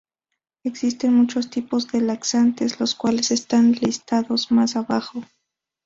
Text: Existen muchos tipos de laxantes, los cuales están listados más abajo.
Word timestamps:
Existen 0.63 1.13
muchos 1.13 1.51
tipos 1.51 1.87
de 1.89 2.01
laxantes, 2.01 2.79
los 2.79 2.95
cuales 2.95 3.29
están 3.29 3.73
listados 3.73 4.51
más 4.51 4.75
abajo. 4.75 5.21